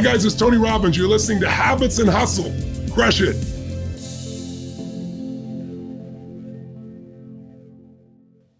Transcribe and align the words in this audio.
Hi, 0.00 0.04
guys, 0.04 0.24
it's 0.24 0.34
Tony 0.34 0.56
Robbins. 0.56 0.96
You're 0.96 1.08
listening 1.08 1.40
to 1.40 1.50
Habits 1.50 1.98
and 1.98 2.08
Hustle. 2.08 2.50
Crush 2.90 3.20
it. 3.20 3.36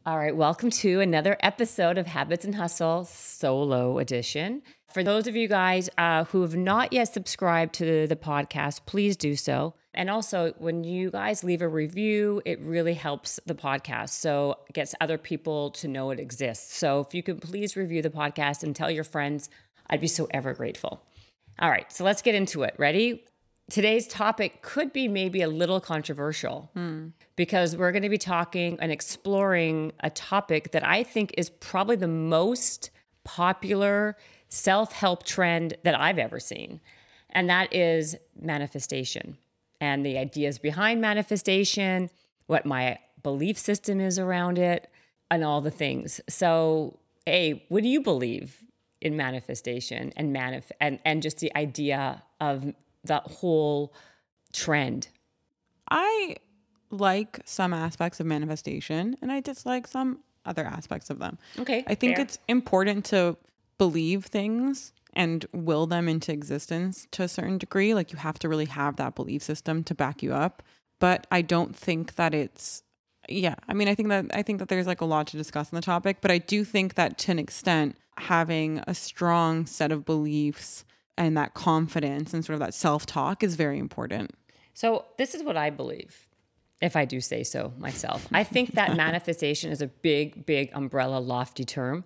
All 0.05 0.19
right, 0.19 0.37
welcome 0.37 0.69
to 0.69 1.01
another 1.01 1.39
episode 1.41 1.97
of 1.97 2.07
Habits 2.07 2.45
and 2.45 2.57
Hustle 2.57 3.07
Solo 3.07 3.99
Edition. 3.99 4.61
For 4.93 5.03
those 5.03 5.27
of 5.27 5.35
you 5.35 5.49
guys 5.49 5.89
uh, 5.97 6.25
who 6.25 6.43
have 6.43 6.57
not 6.57 6.93
yet 6.93 7.11
subscribed 7.11 7.73
to 7.77 8.07
the 8.07 8.17
podcast, 8.17 8.85
please 8.85 9.17
do 9.17 9.35
so. 9.35 9.73
And 9.95 10.11
also, 10.11 10.53
when 10.59 10.85
you 10.85 11.11
guys 11.11 11.43
leave 11.43 11.63
a 11.63 11.69
review, 11.69 12.43
it 12.45 12.61
really 12.61 12.93
helps 12.93 13.41
the 13.47 13.55
podcast. 13.55 14.11
So 14.11 14.59
it 14.69 14.75
gets 14.75 14.95
other 15.01 15.17
people 15.17 15.71
to 15.71 15.89
know 15.89 16.11
it 16.11 16.21
exists. 16.21 16.77
So 16.77 17.01
if 17.01 17.15
you 17.15 17.23
could 17.23 17.41
please 17.41 17.79
review 17.79 18.03
the 18.03 18.11
podcast 18.11 18.63
and 18.63 18.77
tell 18.77 18.91
your 18.91 19.05
friends, 19.05 19.49
I'd 19.89 20.03
be 20.03 20.07
so 20.07 20.29
ever 20.33 20.53
grateful. 20.53 21.03
All 21.59 21.71
right, 21.71 21.91
so 21.93 22.05
let's 22.05 22.23
get 22.23 22.35
into 22.35 22.63
it. 22.63 22.75
Ready? 22.79 23.25
Today's 23.71 24.09
topic 24.09 24.63
could 24.63 24.93
be 24.93 25.07
maybe 25.09 25.43
a 25.43 25.49
little 25.49 25.81
controversial 25.81 26.71
because 27.37 27.77
we're 27.77 27.93
going 27.93 28.03
to 28.03 28.09
be 28.09 28.19
talking 28.19 28.77
and 28.81 28.91
exploring 28.91 29.93
a 30.01 30.11
topic 30.11 30.73
that 30.73 30.85
I 30.85 31.03
think 31.05 31.35
is 31.39 31.51
probably 31.51 31.97
the 31.97 32.09
most 32.09 32.91
popular 33.23 34.17
self 34.49 34.93
help 34.93 35.25
trend 35.25 35.75
that 35.85 35.99
I've 35.99 36.19
ever 36.19 36.41
seen. 36.41 36.81
And 37.31 37.49
that 37.49 37.73
is 37.73 38.17
manifestation 38.41 39.37
and 39.81 40.05
the 40.05 40.19
ideas 40.19 40.59
behind 40.59 41.01
manifestation, 41.01 42.11
what 42.47 42.67
my 42.67 42.99
belief 43.23 43.57
system 43.57 44.01
is 44.01 44.19
around 44.19 44.59
it, 44.59 44.91
and 45.31 45.45
all 45.45 45.61
the 45.61 45.71
things. 45.71 46.21
So, 46.29 46.99
A, 47.27 47.65
what 47.69 47.83
do 47.83 47.89
you 47.89 48.01
believe 48.01 48.63
in 49.01 49.17
manifestation 49.17 50.13
and 50.17 50.35
manif- 50.35 50.71
and, 50.81 50.99
and 51.05 51.23
just 51.23 51.39
the 51.39 51.55
idea 51.57 52.23
of 52.41 52.73
that 53.05 53.23
whole 53.25 53.95
trend? 54.53 55.09
I 55.91 56.37
like 56.91 57.41
some 57.45 57.73
aspects 57.73 58.21
of 58.21 58.27
manifestation 58.27 59.17
and 59.23 59.31
I 59.31 59.41
dislike 59.41 59.87
some 59.87 60.21
other 60.45 60.65
aspects 60.65 61.11
of 61.11 61.19
them. 61.19 61.39
Okay, 61.59 61.85
I 61.87 61.95
think 61.95 62.17
fair. 62.17 62.25
it's 62.25 62.39
important 62.49 63.05
to 63.07 63.37
believe 63.79 64.27
things 64.27 64.93
and 65.13 65.47
will 65.53 65.87
them 65.87 66.09
into 66.09 66.33
existence 66.33 67.07
to 67.13 67.23
a 67.23 67.29
certain 67.29 67.59
degree. 67.59 67.95
Like 67.95 68.13
you 68.13 68.19
have 68.19 68.39
to 68.41 68.49
really 68.49 68.67
have 68.67 68.97
that 68.97 69.15
belief 69.15 69.43
system 69.43 69.83
to 69.85 69.95
back 69.95 70.23
you 70.23 70.33
up. 70.33 70.63
But 70.99 71.27
I 71.31 71.43
don't 71.43 71.75
think 71.75 72.17
that 72.17 72.35
it's 72.35 72.83
yeah, 73.29 73.55
I 73.69 73.75
mean 73.75 73.89
I 73.89 73.95
think 73.95 74.09
that 74.09 74.27
I 74.35 74.43
think 74.43 74.59
that 74.59 74.69
there's 74.69 74.87
like 74.87 75.01
a 75.01 75.07
lot 75.07 75.29
to 75.29 75.37
discuss 75.37 75.73
on 75.73 75.77
the 75.77 75.83
topic, 75.83 76.19
but 76.21 76.31
I 76.31 76.39
do 76.39 76.65
think 76.65 76.95
that 76.95 77.19
to 77.19 77.33
an 77.33 77.39
extent 77.39 77.97
having 78.21 78.83
a 78.87 78.95
strong 78.95 79.67
set 79.67 79.93
of 79.93 80.05
beliefs 80.05 80.85
and 81.17 81.37
that 81.37 81.55
confidence 81.55 82.33
and 82.33 82.45
sort 82.45 82.55
of 82.55 82.61
that 82.61 82.75
self-talk 82.75 83.43
is 83.43 83.55
very 83.57 83.79
important. 83.79 84.33
So, 84.75 85.05
this 85.19 85.35
is 85.35 85.43
what 85.43 85.57
I 85.57 85.71
believe, 85.71 86.29
if 86.81 86.97
I 86.97 87.05
do 87.05 87.21
say 87.21 87.43
so 87.43 87.73
myself. 87.79 88.27
I 88.33 88.45
think 88.45 88.73
that 88.73 88.97
manifestation 89.07 89.71
is 89.71 89.83
a 89.83 89.89
big, 89.89 90.47
big 90.47 90.71
umbrella, 90.73 91.19
lofty 91.19 91.65
term. 91.65 92.05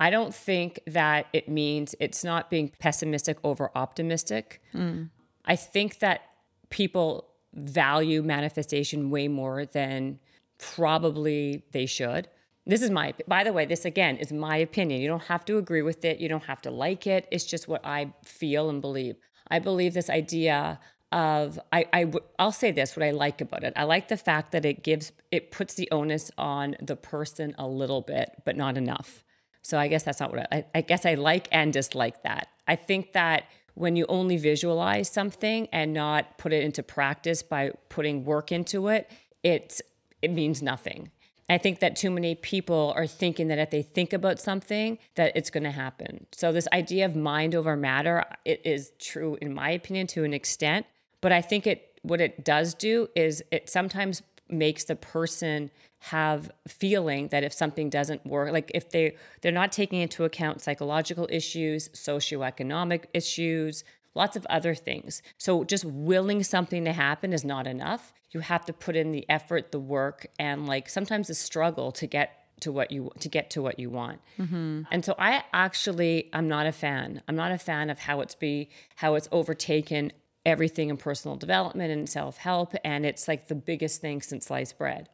I 0.00 0.10
don't 0.10 0.34
think 0.34 0.80
that 0.86 1.26
it 1.32 1.48
means 1.48 1.94
it's 2.00 2.24
not 2.24 2.50
being 2.50 2.70
pessimistic 2.78 3.38
over 3.44 3.70
optimistic. 3.74 4.62
Hmm. 4.72 5.04
I 5.44 5.56
think 5.56 5.98
that 6.00 6.22
people 6.70 7.28
value 7.52 8.22
manifestation 8.22 9.10
way 9.10 9.28
more 9.28 9.64
than 9.64 10.18
probably 10.58 11.64
they 11.72 11.86
should. 11.86 12.28
This 12.66 12.80
is 12.80 12.90
my, 12.90 13.12
by 13.28 13.44
the 13.44 13.52
way, 13.52 13.66
this 13.66 13.84
again 13.84 14.16
is 14.16 14.32
my 14.32 14.56
opinion. 14.56 15.00
You 15.00 15.08
don't 15.08 15.24
have 15.24 15.44
to 15.46 15.58
agree 15.58 15.82
with 15.82 16.04
it. 16.04 16.18
You 16.18 16.28
don't 16.28 16.44
have 16.44 16.62
to 16.62 16.70
like 16.70 17.06
it. 17.06 17.28
It's 17.30 17.44
just 17.44 17.68
what 17.68 17.84
I 17.84 18.14
feel 18.24 18.70
and 18.70 18.80
believe. 18.80 19.16
I 19.48 19.58
believe 19.58 19.92
this 19.92 20.08
idea 20.08 20.80
of, 21.12 21.60
I. 21.72 22.10
I'll 22.38 22.52
say 22.52 22.72
this, 22.72 22.96
what 22.96 23.04
I 23.04 23.10
like 23.10 23.40
about 23.40 23.64
it. 23.64 23.74
I 23.76 23.84
like 23.84 24.08
the 24.08 24.16
fact 24.16 24.52
that 24.52 24.64
it 24.64 24.82
gives, 24.82 25.12
it 25.30 25.50
puts 25.50 25.74
the 25.74 25.88
onus 25.90 26.30
on 26.38 26.76
the 26.80 26.96
person 26.96 27.54
a 27.58 27.68
little 27.68 28.00
bit, 28.00 28.30
but 28.44 28.56
not 28.56 28.78
enough. 28.78 29.22
So 29.60 29.78
I 29.78 29.88
guess 29.88 30.02
that's 30.02 30.20
not 30.20 30.30
what 30.32 30.48
I, 30.52 30.58
I, 30.58 30.64
I 30.76 30.80
guess 30.80 31.06
I 31.06 31.14
like 31.14 31.48
and 31.52 31.72
dislike 31.72 32.22
that. 32.22 32.48
I 32.66 32.76
think 32.76 33.12
that 33.12 33.44
when 33.74 33.96
you 33.96 34.06
only 34.08 34.36
visualize 34.36 35.10
something 35.10 35.68
and 35.72 35.92
not 35.92 36.38
put 36.38 36.52
it 36.52 36.62
into 36.62 36.82
practice 36.82 37.42
by 37.42 37.72
putting 37.88 38.24
work 38.24 38.52
into 38.52 38.88
it, 38.88 39.10
it's, 39.42 39.82
it 40.22 40.30
means 40.30 40.62
nothing. 40.62 41.10
I 41.48 41.58
think 41.58 41.80
that 41.80 41.96
too 41.96 42.10
many 42.10 42.34
people 42.34 42.92
are 42.96 43.06
thinking 43.06 43.48
that 43.48 43.58
if 43.58 43.70
they 43.70 43.82
think 43.82 44.12
about 44.12 44.40
something, 44.40 44.98
that 45.14 45.32
it's 45.36 45.50
going 45.50 45.64
to 45.64 45.70
happen. 45.70 46.26
So 46.32 46.52
this 46.52 46.68
idea 46.72 47.04
of 47.04 47.14
mind 47.14 47.54
over 47.54 47.76
matter, 47.76 48.24
it 48.44 48.62
is 48.64 48.92
true 48.98 49.36
in 49.42 49.52
my 49.54 49.70
opinion 49.70 50.06
to 50.08 50.24
an 50.24 50.32
extent, 50.32 50.86
but 51.20 51.32
I 51.32 51.40
think 51.40 51.66
it 51.66 51.90
what 52.02 52.20
it 52.20 52.44
does 52.44 52.74
do 52.74 53.08
is 53.14 53.42
it 53.50 53.70
sometimes 53.70 54.22
makes 54.48 54.84
the 54.84 54.94
person 54.96 55.70
have 56.00 56.50
feeling 56.68 57.28
that 57.28 57.42
if 57.42 57.52
something 57.52 57.88
doesn't 57.88 58.26
work 58.26 58.52
like 58.52 58.70
if 58.74 58.90
they 58.90 59.16
they're 59.40 59.50
not 59.50 59.72
taking 59.72 60.02
into 60.02 60.24
account 60.24 60.60
psychological 60.60 61.26
issues 61.30 61.88
socioeconomic 61.88 63.04
issues 63.14 63.84
lots 64.14 64.36
of 64.36 64.46
other 64.48 64.74
things. 64.74 65.22
So 65.38 65.64
just 65.64 65.84
willing 65.84 66.42
something 66.42 66.84
to 66.84 66.92
happen 66.92 67.32
is 67.32 67.44
not 67.44 67.66
enough 67.66 68.12
you 68.34 68.40
have 68.40 68.64
to 68.64 68.72
put 68.72 68.96
in 68.96 69.12
the 69.12 69.24
effort 69.28 69.72
the 69.72 69.78
work 69.78 70.26
and 70.38 70.66
like 70.66 70.88
sometimes 70.88 71.28
the 71.28 71.34
struggle 71.34 71.92
to 71.92 72.06
get 72.06 72.40
to 72.60 72.72
what 72.72 72.90
you 72.90 73.10
to 73.20 73.28
get 73.28 73.50
to 73.50 73.62
what 73.62 73.78
you 73.78 73.90
want 73.90 74.20
mm-hmm. 74.38 74.82
and 74.90 75.04
so 75.04 75.14
i 75.18 75.42
actually 75.52 76.28
i'm 76.32 76.48
not 76.48 76.66
a 76.66 76.72
fan 76.72 77.22
i'm 77.28 77.36
not 77.36 77.52
a 77.52 77.58
fan 77.58 77.90
of 77.90 77.98
how 78.00 78.20
it's 78.20 78.34
be 78.34 78.68
how 78.96 79.14
it's 79.14 79.28
overtaken 79.32 80.12
everything 80.46 80.90
in 80.90 80.96
personal 80.96 81.36
development 81.36 81.90
and 81.90 82.08
self-help 82.08 82.74
and 82.84 83.06
it's 83.06 83.28
like 83.28 83.48
the 83.48 83.54
biggest 83.54 84.00
thing 84.00 84.20
since 84.20 84.46
sliced 84.46 84.78
bread 84.78 85.08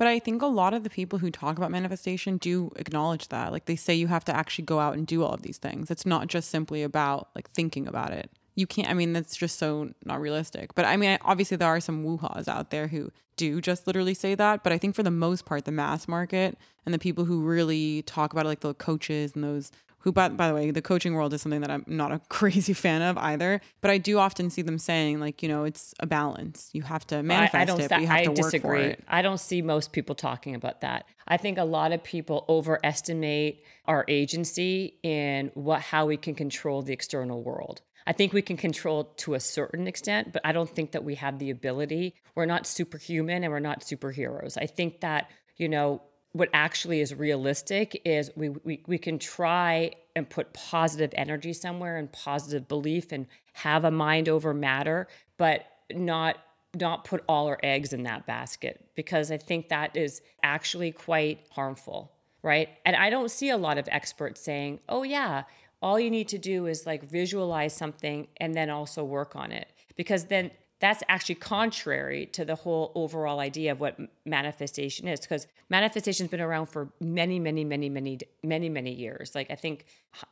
But 0.00 0.06
I 0.06 0.18
think 0.18 0.40
a 0.40 0.46
lot 0.46 0.72
of 0.72 0.82
the 0.82 0.88
people 0.88 1.18
who 1.18 1.30
talk 1.30 1.58
about 1.58 1.70
manifestation 1.70 2.38
do 2.38 2.72
acknowledge 2.76 3.28
that. 3.28 3.52
Like 3.52 3.66
they 3.66 3.76
say 3.76 3.92
you 3.94 4.06
have 4.06 4.24
to 4.24 4.34
actually 4.34 4.64
go 4.64 4.78
out 4.78 4.94
and 4.96 5.06
do 5.06 5.22
all 5.22 5.34
of 5.34 5.42
these 5.42 5.58
things. 5.58 5.90
It's 5.90 6.06
not 6.06 6.26
just 6.26 6.48
simply 6.48 6.82
about 6.82 7.28
like 7.34 7.50
thinking 7.50 7.86
about 7.86 8.14
it. 8.14 8.30
You 8.60 8.66
can't, 8.66 8.90
I 8.90 8.94
mean, 8.94 9.14
that's 9.14 9.36
just 9.36 9.58
so 9.58 9.90
not 10.04 10.20
realistic. 10.20 10.74
But 10.74 10.84
I 10.84 10.96
mean, 10.96 11.18
obviously, 11.22 11.56
there 11.56 11.68
are 11.68 11.80
some 11.80 12.04
woo-haws 12.04 12.46
out 12.46 12.70
there 12.70 12.88
who 12.88 13.10
do 13.36 13.60
just 13.62 13.86
literally 13.86 14.12
say 14.14 14.34
that. 14.34 14.62
But 14.62 14.72
I 14.72 14.78
think 14.78 14.94
for 14.94 15.02
the 15.02 15.10
most 15.10 15.46
part, 15.46 15.64
the 15.64 15.72
mass 15.72 16.06
market 16.06 16.58
and 16.84 16.92
the 16.92 16.98
people 16.98 17.24
who 17.24 17.40
really 17.40 18.02
talk 18.02 18.32
about 18.32 18.44
it, 18.44 18.48
like 18.48 18.60
the 18.60 18.74
coaches 18.74 19.32
and 19.34 19.42
those 19.42 19.72
who, 20.00 20.12
by, 20.12 20.28
by 20.28 20.48
the 20.48 20.54
way, 20.54 20.70
the 20.70 20.82
coaching 20.82 21.14
world 21.14 21.32
is 21.34 21.42
something 21.42 21.60
that 21.60 21.70
I'm 21.70 21.84
not 21.86 22.10
a 22.10 22.18
crazy 22.28 22.72
fan 22.72 23.02
of 23.02 23.16
either. 23.18 23.60
But 23.80 23.90
I 23.90 23.98
do 23.98 24.18
often 24.18 24.50
see 24.50 24.62
them 24.62 24.78
saying, 24.78 25.20
like, 25.20 25.42
you 25.42 25.48
know, 25.48 25.64
it's 25.64 25.94
a 26.00 26.06
balance. 26.06 26.70
You 26.72 26.82
have 26.82 27.06
to 27.08 27.22
manifest 27.22 27.54
I, 27.54 27.62
I 27.62 27.64
don't 27.64 27.80
it, 27.80 27.90
but 27.90 28.00
you 28.00 28.06
have 28.06 28.16
I 28.16 28.24
to 28.24 28.30
work 28.30 28.36
disagree. 28.36 28.60
for 28.60 28.76
it. 28.76 29.04
I 29.08 29.22
don't 29.22 29.40
see 29.40 29.62
most 29.62 29.92
people 29.92 30.14
talking 30.14 30.54
about 30.54 30.80
that. 30.80 31.06
I 31.28 31.36
think 31.36 31.58
a 31.58 31.64
lot 31.64 31.92
of 31.92 32.02
people 32.02 32.44
overestimate 32.48 33.62
our 33.86 34.04
agency 34.08 34.98
in 35.02 35.50
what 35.54 35.80
how 35.82 36.06
we 36.06 36.16
can 36.16 36.34
control 36.34 36.82
the 36.82 36.92
external 36.92 37.42
world. 37.42 37.82
I 38.06 38.12
think 38.12 38.32
we 38.32 38.42
can 38.42 38.56
control 38.56 39.04
to 39.18 39.34
a 39.34 39.40
certain 39.40 39.86
extent, 39.86 40.32
but 40.32 40.42
I 40.44 40.52
don't 40.52 40.70
think 40.70 40.92
that 40.92 41.04
we 41.04 41.16
have 41.16 41.38
the 41.38 41.50
ability. 41.50 42.14
We're 42.34 42.46
not 42.46 42.66
superhuman 42.66 43.44
and 43.44 43.52
we're 43.52 43.60
not 43.60 43.80
superheroes. 43.80 44.56
I 44.60 44.66
think 44.66 45.00
that, 45.00 45.30
you 45.56 45.68
know, 45.68 46.02
what 46.32 46.48
actually 46.52 47.00
is 47.00 47.14
realistic 47.14 48.00
is 48.04 48.30
we, 48.36 48.50
we, 48.50 48.82
we 48.86 48.98
can 48.98 49.18
try 49.18 49.92
and 50.14 50.28
put 50.28 50.52
positive 50.52 51.10
energy 51.14 51.52
somewhere 51.52 51.96
and 51.96 52.10
positive 52.12 52.68
belief 52.68 53.10
and 53.10 53.26
have 53.54 53.84
a 53.84 53.90
mind 53.90 54.28
over 54.28 54.54
matter, 54.54 55.08
but 55.36 55.66
not 55.92 56.38
not 56.76 57.04
put 57.04 57.24
all 57.28 57.48
our 57.48 57.58
eggs 57.64 57.92
in 57.92 58.04
that 58.04 58.26
basket 58.26 58.86
because 58.94 59.32
I 59.32 59.38
think 59.38 59.70
that 59.70 59.96
is 59.96 60.22
actually 60.40 60.92
quite 60.92 61.40
harmful, 61.50 62.12
right? 62.42 62.68
And 62.86 62.94
I 62.94 63.10
don't 63.10 63.28
see 63.28 63.50
a 63.50 63.56
lot 63.56 63.76
of 63.76 63.88
experts 63.90 64.40
saying, 64.40 64.78
"Oh 64.88 65.02
yeah, 65.02 65.44
all 65.82 65.98
you 65.98 66.10
need 66.10 66.28
to 66.28 66.38
do 66.38 66.66
is 66.66 66.86
like 66.86 67.02
visualize 67.04 67.74
something 67.74 68.28
and 68.38 68.54
then 68.54 68.70
also 68.70 69.04
work 69.04 69.36
on 69.36 69.52
it." 69.52 69.68
Because 69.96 70.26
then 70.26 70.50
that's 70.80 71.02
actually 71.08 71.34
contrary 71.34 72.24
to 72.26 72.44
the 72.44 72.54
whole 72.54 72.90
overall 72.94 73.38
idea 73.38 73.72
of 73.72 73.80
what 73.80 73.98
manifestation 74.24 75.06
is 75.06 75.20
because 75.20 75.46
manifestation's 75.68 76.30
been 76.30 76.40
around 76.40 76.66
for 76.66 76.90
many 77.00 77.38
many 77.38 77.64
many 77.64 77.88
many 77.88 78.18
many 78.42 78.68
many 78.68 78.92
years. 78.92 79.34
Like 79.34 79.50
i 79.50 79.54
think 79.54 79.84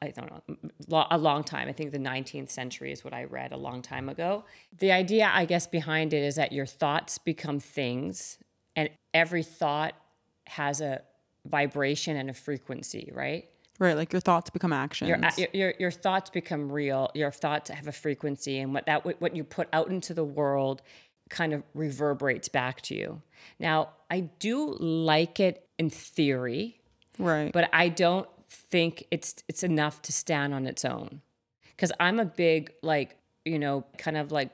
i 0.03 0.09
don't 0.09 0.31
know 0.31 1.07
a 1.11 1.19
long 1.19 1.45
time. 1.45 1.69
I 1.69 1.73
think 1.73 1.93
the 1.93 1.99
19th 1.99 2.51
century 2.51 2.93
is 2.93 3.05
what 3.05 3.13
i 3.13 3.25
read 3.25 3.53
a 3.53 3.57
long 3.57 3.83
time 3.83 4.09
ago. 4.09 4.45
The 4.79 4.91
idea 4.91 5.31
i 5.33 5.45
guess 5.45 5.67
behind 5.67 6.13
it 6.15 6.23
is 6.23 6.37
that 6.37 6.53
your 6.53 6.67
thoughts 6.67 7.19
become 7.19 7.61
things 7.61 8.39
and 8.75 8.89
every 9.13 9.43
thought 9.43 9.95
has 10.47 10.81
a 10.81 11.03
vibration 11.45 12.17
and 12.17 12.31
a 12.31 12.35
frequency 12.35 13.13
right 13.15 13.49
Right, 13.79 13.97
like 13.97 14.13
your 14.13 14.21
thoughts 14.21 14.51
become 14.51 14.73
uh, 14.73 14.77
actions. 14.77 15.39
your, 15.39 15.49
your, 15.53 15.75
your 15.79 15.91
thoughts 15.91 16.31
become 16.31 16.71
real. 16.73 17.11
Your 17.15 17.31
thoughts 17.31 17.71
have 17.71 17.87
a 17.87 17.93
frequency, 17.93 18.59
and 18.59 18.75
what 18.75 18.87
that 18.87 19.05
what 19.21 19.37
you 19.37 19.45
put 19.45 19.69
out 19.73 19.89
into 19.89 20.15
the 20.15 20.25
world 20.25 20.83
kind 21.31 21.53
of 21.53 21.63
reverberates 21.75 22.49
back 22.49 22.81
to 22.83 22.95
you. 22.95 23.23
Now, 23.61 23.91
I 24.11 24.21
do 24.21 24.75
like 24.81 25.39
it 25.39 25.67
in 25.79 25.91
theory, 25.91 26.81
right. 27.19 27.53
but 27.53 27.69
I 27.73 27.89
don't 27.89 28.29
think 28.49 29.05
it's 29.11 29.37
it's 29.49 29.63
enough 29.63 30.03
to 30.03 30.13
stand 30.13 30.55
on 30.55 30.67
its 30.67 30.85
own. 30.85 31.21
because 31.77 31.93
I'm 32.01 32.19
a 32.19 32.25
big 32.25 32.73
like 32.83 33.17
you 33.45 33.59
know 33.59 33.85
kind 33.97 34.17
of 34.17 34.33
like 34.33 34.51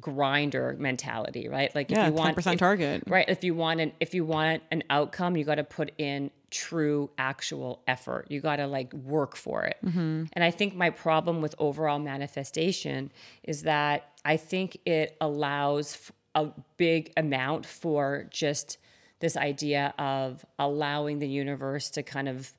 grinder 0.00 0.76
mentality, 0.78 1.48
right? 1.48 1.74
Like 1.74 1.90
if 1.90 1.96
Yeah, 1.98 2.08
you 2.08 2.12
want 2.12 2.36
10% 2.36 2.52
if- 2.54 2.58
target. 2.58 3.04
right? 3.06 3.28
If 3.28 3.44
you 3.44 3.54
want 3.54 3.80
an 3.80 3.92
if 4.00 4.14
you 4.14 4.24
want 4.24 4.62
an 4.70 4.82
outcome, 4.90 5.36
you 5.36 5.44
got 5.44 5.56
to 5.56 5.64
put 5.64 5.92
in 5.98 6.30
true 6.54 7.10
actual 7.18 7.82
effort. 7.88 8.26
You 8.30 8.40
got 8.40 8.56
to 8.56 8.68
like 8.68 8.92
work 8.92 9.34
for 9.34 9.64
it. 9.64 9.76
Mm-hmm. 9.84 10.26
And 10.32 10.44
I 10.44 10.52
think 10.52 10.76
my 10.76 10.90
problem 10.90 11.40
with 11.40 11.54
overall 11.58 11.98
manifestation 11.98 13.10
is 13.42 13.62
that 13.62 14.12
I 14.24 14.36
think 14.36 14.78
it 14.86 15.16
allows 15.20 16.12
a 16.36 16.50
big 16.76 17.12
amount 17.16 17.66
for 17.66 18.28
just 18.30 18.78
this 19.18 19.36
idea 19.36 19.94
of 19.98 20.46
allowing 20.58 21.18
the 21.18 21.28
universe 21.28 21.90
to 21.90 22.04
kind 22.04 22.28
of 22.28 22.52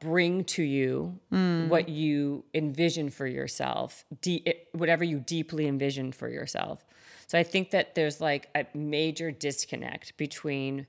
bring 0.00 0.44
to 0.44 0.62
you 0.62 1.20
mm. 1.30 1.68
what 1.68 1.90
you 1.90 2.44
envision 2.54 3.10
for 3.10 3.26
yourself, 3.26 4.04
de- 4.22 4.42
it- 4.46 4.68
whatever 4.72 5.04
you 5.04 5.20
deeply 5.20 5.66
envision 5.66 6.10
for 6.10 6.28
yourself. 6.28 6.84
So 7.26 7.38
I 7.38 7.42
think 7.42 7.70
that 7.70 7.94
there's 7.94 8.20
like 8.20 8.48
a 8.54 8.66
major 8.74 9.30
disconnect 9.30 10.16
between 10.16 10.86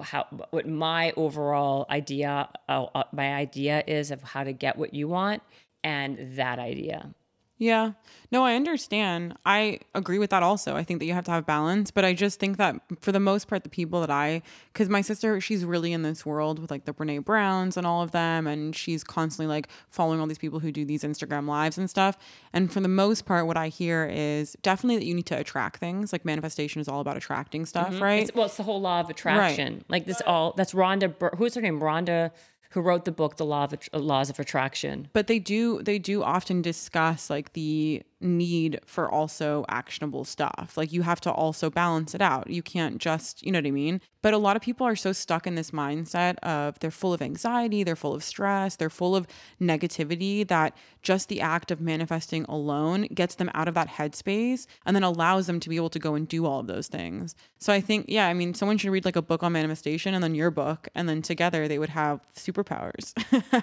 how 0.00 0.26
what 0.50 0.66
my 0.66 1.12
overall 1.16 1.86
idea 1.90 2.48
uh, 2.68 2.86
uh, 2.94 3.04
my 3.12 3.34
idea 3.34 3.82
is 3.86 4.10
of 4.10 4.22
how 4.22 4.44
to 4.44 4.52
get 4.52 4.76
what 4.76 4.94
you 4.94 5.08
want 5.08 5.42
and 5.84 6.36
that 6.36 6.58
idea. 6.58 7.14
Yeah. 7.62 7.92
No, 8.32 8.44
I 8.44 8.56
understand. 8.56 9.36
I 9.46 9.78
agree 9.94 10.18
with 10.18 10.30
that 10.30 10.42
also. 10.42 10.74
I 10.74 10.82
think 10.82 10.98
that 10.98 11.06
you 11.06 11.12
have 11.12 11.26
to 11.26 11.30
have 11.30 11.46
balance, 11.46 11.92
but 11.92 12.04
I 12.04 12.12
just 12.12 12.40
think 12.40 12.56
that 12.56 12.74
for 13.00 13.12
the 13.12 13.20
most 13.20 13.46
part, 13.46 13.62
the 13.62 13.68
people 13.68 14.00
that 14.00 14.10
I, 14.10 14.42
because 14.72 14.88
my 14.88 15.00
sister, 15.00 15.40
she's 15.40 15.64
really 15.64 15.92
in 15.92 16.02
this 16.02 16.26
world 16.26 16.58
with 16.58 16.72
like 16.72 16.86
the 16.86 16.92
Brene 16.92 17.24
Browns 17.24 17.76
and 17.76 17.86
all 17.86 18.02
of 18.02 18.10
them, 18.10 18.48
and 18.48 18.74
she's 18.74 19.04
constantly 19.04 19.46
like 19.46 19.68
following 19.90 20.18
all 20.18 20.26
these 20.26 20.38
people 20.38 20.58
who 20.58 20.72
do 20.72 20.84
these 20.84 21.04
Instagram 21.04 21.46
lives 21.46 21.78
and 21.78 21.88
stuff. 21.88 22.18
And 22.52 22.72
for 22.72 22.80
the 22.80 22.88
most 22.88 23.26
part, 23.26 23.46
what 23.46 23.56
I 23.56 23.68
hear 23.68 24.10
is 24.10 24.56
definitely 24.62 24.96
that 24.96 25.06
you 25.06 25.14
need 25.14 25.26
to 25.26 25.38
attract 25.38 25.78
things. 25.78 26.12
Like 26.12 26.24
manifestation 26.24 26.80
is 26.80 26.88
all 26.88 27.00
about 27.00 27.16
attracting 27.16 27.64
stuff, 27.66 27.92
mm-hmm. 27.92 28.02
right? 28.02 28.22
It's, 28.22 28.34
well, 28.34 28.46
it's 28.46 28.56
the 28.56 28.64
whole 28.64 28.80
law 28.80 28.98
of 28.98 29.08
attraction. 29.08 29.84
Like 29.88 30.06
this 30.06 30.20
all 30.26 30.52
that's 30.56 30.72
Rhonda. 30.72 31.16
Bur- 31.16 31.34
Who's 31.36 31.54
her 31.54 31.60
name? 31.60 31.78
Rhonda, 31.78 32.32
who 32.72 32.80
wrote 32.80 33.04
the 33.04 33.12
book, 33.12 33.36
The 33.36 33.44
Law 33.44 33.64
of 33.64 33.74
Laws 34.02 34.30
of 34.30 34.38
Attraction. 34.38 35.08
but 35.12 35.26
they 35.26 35.38
do 35.38 35.82
they 35.82 35.98
do 35.98 36.22
often 36.22 36.62
discuss 36.62 37.30
like 37.30 37.52
the 37.52 38.02
need 38.22 38.80
for 38.86 39.10
also 39.10 39.64
actionable 39.68 40.24
stuff. 40.24 40.74
Like 40.76 40.92
you 40.92 41.02
have 41.02 41.20
to 41.22 41.30
also 41.30 41.70
balance 41.70 42.14
it 42.14 42.22
out. 42.22 42.48
You 42.50 42.62
can't 42.62 42.98
just 42.98 43.44
you 43.44 43.52
know 43.52 43.58
what 43.58 43.66
i 43.66 43.70
mean? 43.70 44.00
But 44.22 44.34
a 44.34 44.38
lot 44.38 44.54
of 44.54 44.62
people 44.62 44.86
are 44.86 44.94
so 44.94 45.12
stuck 45.12 45.46
in 45.46 45.56
this 45.56 45.72
mindset 45.72 46.38
of 46.38 46.78
they're 46.78 46.90
full 46.90 47.12
of 47.12 47.20
anxiety 47.20 47.82
they're 47.82 47.96
full 47.96 48.14
of 48.14 48.22
stress 48.22 48.76
they're 48.76 48.90
full 48.90 49.16
of 49.16 49.26
negativity 49.60 50.46
that 50.46 50.76
just 51.02 51.28
the 51.28 51.40
act 51.40 51.70
of 51.70 51.80
manifesting 51.80 52.44
alone 52.44 53.08
gets 53.14 53.34
them 53.34 53.50
out 53.54 53.66
of 53.66 53.74
that 53.74 53.88
headspace 53.88 54.66
and 54.86 54.94
then 54.94 55.02
allows 55.02 55.46
them 55.46 55.58
to 55.58 55.68
be 55.68 55.76
able 55.76 55.90
to 55.90 55.98
go 55.98 56.14
and 56.14 56.28
do 56.28 56.46
all 56.46 56.60
of 56.60 56.66
those 56.66 56.88
things. 56.88 57.34
So 57.58 57.72
i 57.72 57.80
think 57.80 58.06
yeah 58.08 58.28
i 58.28 58.34
mean 58.34 58.54
someone 58.54 58.78
should 58.78 58.90
read 58.90 59.04
like 59.04 59.16
a 59.16 59.22
book 59.22 59.42
on 59.42 59.52
manifestation 59.52 60.14
and 60.14 60.22
then 60.22 60.34
your 60.34 60.50
book 60.50 60.88
and 60.94 61.08
then 61.08 61.22
together 61.22 61.66
they 61.66 61.78
would 61.78 61.90
have 61.90 62.20
superpowers. 62.36 63.12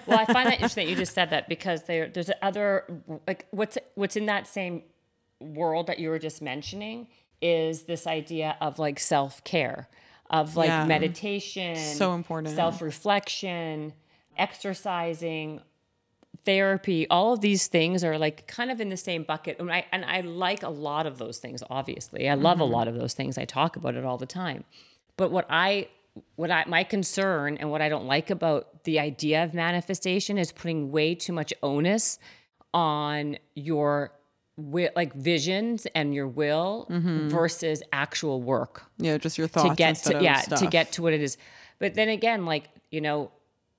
Well, 0.06 0.18
I 0.18 0.32
find 0.32 0.46
that 0.48 0.54
interesting 0.54 0.86
that 0.86 0.90
you 0.90 0.96
just 0.96 1.14
said 1.14 1.30
that 1.30 1.48
because 1.48 1.84
there, 1.84 2.08
there's 2.08 2.30
other 2.42 2.84
like 3.26 3.46
what's 3.50 3.78
what's 3.94 4.16
in 4.16 4.26
that 4.26 4.48
same 4.50 4.82
world 5.40 5.86
that 5.86 5.98
you 5.98 6.10
were 6.10 6.18
just 6.18 6.42
mentioning 6.42 7.08
is 7.40 7.84
this 7.84 8.06
idea 8.06 8.56
of 8.60 8.78
like 8.78 8.98
self 8.98 9.42
care, 9.44 9.88
of 10.28 10.56
like 10.56 10.68
Yeah. 10.68 10.84
meditation, 10.84 11.76
So 11.76 12.14
important. 12.14 12.54
self 12.54 12.82
reflection, 12.82 13.94
exercising, 14.36 15.60
therapy. 16.44 17.08
All 17.08 17.32
of 17.32 17.40
these 17.40 17.66
things 17.66 18.02
are 18.04 18.18
like 18.18 18.46
kind 18.46 18.70
of 18.70 18.80
in 18.80 18.88
the 18.88 18.96
same 18.96 19.22
bucket, 19.22 19.58
and 19.58 19.70
I 19.72 19.86
and 19.92 20.04
I 20.04 20.20
like 20.20 20.62
a 20.62 20.68
lot 20.68 21.06
of 21.06 21.18
those 21.18 21.38
things. 21.38 21.62
Obviously, 21.70 22.28
I 22.28 22.34
love 22.34 22.60
a 22.60 22.64
mm-hmm. 22.64 22.72
lot 22.72 22.88
of 22.88 22.94
those 22.94 23.14
things. 23.14 23.38
I 23.38 23.44
talk 23.44 23.76
about 23.76 23.94
it 23.94 24.04
all 24.04 24.18
the 24.18 24.26
time. 24.26 24.64
But 25.16 25.30
what 25.30 25.46
I 25.48 25.88
what 26.36 26.50
I 26.50 26.64
my 26.66 26.84
concern 26.84 27.56
and 27.56 27.70
what 27.70 27.82
I 27.82 27.88
don't 27.88 28.06
like 28.06 28.30
about 28.30 28.84
the 28.84 28.98
idea 28.98 29.44
of 29.44 29.54
manifestation 29.54 30.38
is 30.38 30.52
putting 30.52 30.90
way 30.90 31.14
too 31.14 31.32
much 31.32 31.52
onus 31.62 32.18
on 32.72 33.36
your 33.54 34.12
wi- 34.56 34.90
like 34.96 35.12
visions 35.14 35.86
and 35.94 36.14
your 36.14 36.26
will 36.28 36.86
versus 37.28 37.82
actual 37.92 38.42
work. 38.42 38.84
Yeah 38.98 39.18
just 39.18 39.38
your 39.38 39.48
thoughts 39.48 39.70
to 39.70 39.74
get 39.74 39.96
to 39.96 40.22
yeah 40.22 40.40
to 40.42 40.66
get 40.66 40.92
to 40.92 41.02
what 41.02 41.12
it 41.12 41.20
is. 41.20 41.36
But 41.78 41.94
then 41.94 42.08
again 42.08 42.44
like 42.46 42.68
you 42.90 43.00
know 43.00 43.30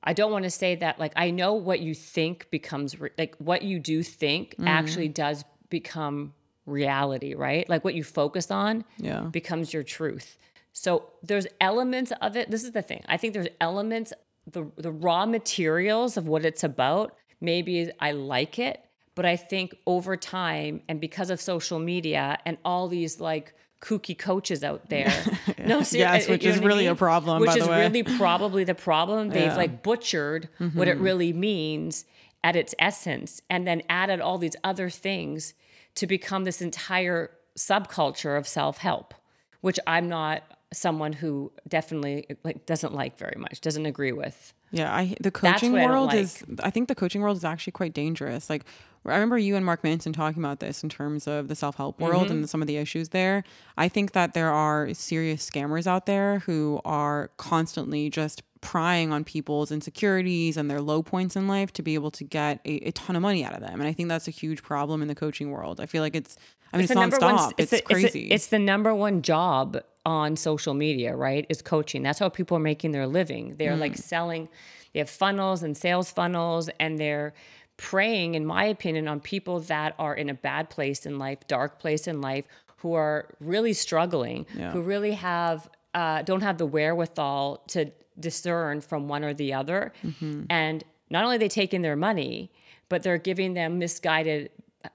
i 0.04 0.14
don't 0.14 0.32
want 0.32 0.44
to 0.46 0.50
say 0.50 0.74
that 0.76 1.00
like 1.00 1.14
i 1.16 1.30
know 1.30 1.54
what 1.54 1.80
you 1.80 1.94
think 1.94 2.50
becomes 2.50 3.00
re- 3.00 3.12
like 3.18 3.36
what 3.38 3.62
you 3.62 3.78
do 3.80 4.02
think 4.04 4.56
Mm. 4.58 4.68
actually 4.68 5.08
does 5.10 5.44
become 5.70 6.34
reality 6.66 7.34
right? 7.36 7.68
Like 7.70 7.84
what 7.84 7.94
you 7.96 8.04
focus 8.04 8.50
on 8.52 8.86
Yeah. 8.98 9.22
becomes 9.22 9.74
your 9.74 9.84
truth. 9.84 10.38
So 10.74 11.12
there's 11.22 11.48
elements 11.60 12.12
of 12.22 12.36
it 12.38 12.50
this 12.50 12.64
is 12.64 12.72
the 12.72 12.82
thing 12.82 13.04
i 13.08 13.18
think 13.18 13.34
there's 13.34 13.50
elements 13.60 14.14
the 14.50 14.64
the 14.78 14.92
raw 14.92 15.26
materials 15.26 16.16
of 16.18 16.28
what 16.28 16.46
it's 16.46 16.64
about 16.64 17.14
maybe 17.42 17.92
i 18.00 18.12
like 18.12 18.58
it 18.58 18.80
but 19.16 19.26
i 19.26 19.36
think 19.36 19.76
over 19.86 20.16
time 20.18 20.82
and 20.88 21.00
because 21.02 21.30
of 21.30 21.40
social 21.42 21.80
media 21.80 22.38
and 22.46 22.58
all 22.66 22.88
these 22.88 23.20
like 23.20 23.54
kooky 23.82 24.18
coaches 24.18 24.64
out 24.64 24.90
there 24.90 25.12
no 25.66 25.82
ser- 25.82 25.98
Yes, 25.98 26.28
which 26.30 26.46
is 26.46 26.58
what 26.58 26.66
I 26.66 26.68
really 26.68 26.86
a 26.86 26.94
problem, 26.96 27.42
which 27.42 27.48
by 27.50 27.56
the 27.56 27.62
is 27.62 27.68
really 27.68 28.04
probably 28.04 28.64
the 28.64 28.76
problem. 28.76 29.30
They've 29.30 29.42
Yeah. 29.42 29.48
Mm-hmm. 29.50 29.58
like 29.58 29.82
butchered 29.84 30.50
what 30.76 30.88
it 30.88 30.98
really 31.00 31.34
means 31.34 32.06
at 32.44 32.56
its 32.56 32.76
essence 32.78 33.42
and 33.50 33.66
then 33.68 33.82
added 33.90 34.22
all 34.22 34.38
these 34.38 34.56
other 34.64 34.90
things 34.92 35.56
to 35.96 36.06
become 36.06 36.44
this 36.44 36.62
entire 36.62 37.32
subculture 37.58 38.38
of 38.38 38.48
self-help 38.48 39.14
which 39.60 39.80
i'm 39.86 40.08
not 40.08 40.42
someone 40.74 41.12
who 41.14 41.52
definitely 41.68 42.26
like 42.44 42.66
doesn't 42.66 42.94
like 42.94 43.18
very 43.18 43.36
much 43.38 43.60
doesn't 43.62 43.86
agree 43.86 44.14
with 44.14 44.54
Yeah, 44.72 44.94
I 44.94 45.16
the 45.20 45.32
coaching 45.32 45.78
I 45.78 45.86
world 45.86 46.08
like. 46.08 46.18
is 46.20 46.44
I 46.64 46.70
think 46.70 46.88
the 46.88 46.96
coaching 46.96 47.22
world 47.22 47.38
is 47.38 47.44
actually 47.44 47.72
quite 47.72 47.94
dangerous. 47.94 48.50
Like 48.50 48.64
I 49.06 49.14
remember 49.14 49.38
you 49.38 49.56
and 49.56 49.66
Mark 49.66 49.84
Manson 49.84 50.14
talking 50.14 50.42
about 50.44 50.60
this 50.60 50.84
in 50.84 50.90
terms 50.90 51.28
of 51.28 51.48
the 51.48 51.56
self-help 51.56 52.00
world 52.00 52.26
Mm-hmm. 52.26 52.32
and 52.34 52.50
some 52.50 52.62
of 52.62 52.68
the 52.68 52.78
issues 52.78 53.10
there. 53.10 53.44
I 53.78 53.90
think 53.90 54.12
that 54.14 54.34
there 54.34 54.52
are 54.52 54.94
serious 54.94 55.48
scammers 55.50 55.88
out 55.88 56.06
there 56.06 56.40
who 56.40 56.80
are 56.86 57.32
constantly 57.38 58.10
just 58.12 58.44
prying 58.62 59.12
on 59.12 59.24
people's 59.24 59.72
insecurities 59.72 60.56
and 60.56 60.70
their 60.70 60.80
low 60.82 61.02
points 61.02 61.36
in 61.36 61.48
life 61.48 61.74
to 61.74 61.82
be 61.82 61.96
able 61.96 62.12
to 62.12 62.24
get 62.24 62.60
a, 62.64 62.76
a 62.88 62.92
ton 62.92 63.16
of 63.16 63.22
money 63.24 63.44
out 63.44 63.54
of 63.54 63.62
them. 63.62 63.80
And 63.82 63.88
I 63.88 63.92
think 63.94 64.08
that's 64.08 64.28
a 64.28 64.32
huge 64.32 64.62
problem 64.62 65.02
in 65.02 65.08
the 65.08 65.16
coaching 65.16 65.50
world. 65.50 65.80
I 65.82 65.88
feel 65.88 66.04
like 66.04 66.16
it's 66.16 66.38
I 66.72 66.78
mean 66.78 66.84
it's, 66.84 66.94
the 66.94 67.00
number 67.00 67.18
one- 67.18 67.36
nonstop. 67.38 67.54
It's, 67.58 67.72
the- 67.72 67.78
the- 67.78 67.82
crazy. 67.94 68.28
It's, 68.30 68.48
the 68.48 68.60
number 68.60 68.94
one 68.94 69.24
job 69.24 69.82
on 70.06 70.36
social 70.36 70.74
media, 70.74 71.16
right? 71.16 71.46
Is 71.50 71.62
coaching. 71.62 72.02
That's 72.04 72.20
how 72.20 72.30
people 72.30 72.58
are 72.58 72.62
making 72.62 72.92
their 72.92 73.08
living. 73.08 73.56
They're 73.58 73.76
like 73.76 73.94
Mm. 73.94 73.98
selling. 74.00 74.50
They 74.94 75.00
have 75.00 75.10
funnels 75.10 75.64
and 75.64 75.78
sales 75.78 76.12
funnels, 76.12 76.70
and 76.80 76.98
they're 77.00 77.34
preying, 77.78 78.36
in 78.36 78.46
my 78.46 78.66
opinion, 78.66 79.08
on 79.08 79.20
people 79.20 79.60
that 79.62 79.96
are 79.98 80.14
in 80.16 80.30
a 80.30 80.34
bad 80.34 80.70
place 80.70 81.06
in 81.06 81.18
life, 81.20 81.40
dark 81.48 81.80
place 81.80 82.08
in 82.08 82.20
life, 82.22 82.46
who 82.78 82.94
are 82.94 83.28
really 83.40 83.74
struggling, 83.74 84.46
Yeah. 84.56 84.72
who 84.72 84.82
really 84.82 85.14
have 85.14 85.70
uh, 85.94 86.22
don't 86.22 86.40
have 86.42 86.58
the 86.58 86.66
wherewithal 86.66 87.58
to 87.68 87.92
discern 88.18 88.80
from 88.80 89.10
one 89.10 89.26
or 89.26 89.34
the 89.34 89.54
other, 89.54 89.92
Mm-hmm. 90.06 90.44
and 90.50 90.84
not 91.10 91.26
only 91.26 91.36
are 91.36 91.40
they 91.40 91.50
taking 91.50 91.82
their 91.82 91.98
money, 91.98 92.50
but 92.88 93.04
they're 93.04 93.18
giving 93.18 93.56
them 93.56 93.78
misguided 93.78 94.50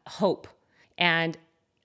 hope. 0.08 0.48
And 0.96 1.36